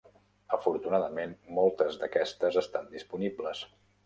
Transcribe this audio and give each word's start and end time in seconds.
Afortunadament, 0.55 1.35
moltes 1.59 2.01
d'aquestes 2.01 2.59
estan 2.63 2.89
disponibles. 2.97 3.63